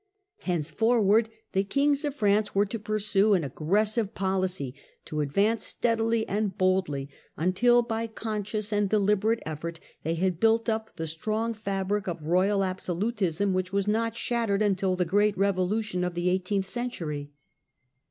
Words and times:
Henceforward 0.39 1.29
the 1.53 1.63
kings 1.63 2.03
of 2.03 2.15
France 2.15 2.55
were 2.55 2.65
to 2.65 2.79
pursue 2.79 3.35
an 3.35 3.43
aggressive 3.43 4.15
policy, 4.15 4.73
to 5.05 5.21
advance 5.21 5.63
steadily 5.63 6.27
and 6.27 6.57
boldly, 6.57 7.07
until 7.37 7.83
by 7.83 8.07
conscious 8.07 8.73
and 8.73 8.89
deliberate 8.89 9.43
effort 9.45 9.79
they 10.01 10.15
had 10.15 10.39
built 10.39 10.67
up 10.67 10.95
the 10.95 11.05
strong 11.05 11.53
fabric 11.53 12.07
of 12.07 12.25
royal 12.25 12.61
abso 12.61 12.99
lutism 12.99 13.53
which 13.53 13.71
was 13.71 13.87
not 13.87 14.17
shattered 14.17 14.63
until 14.63 14.95
the 14.95 15.05
Great 15.05 15.35
Kevolution 15.37 16.03
of 16.03 16.15
the 16.15 16.29
eighteenth 16.29 16.65
century. 16.65 17.29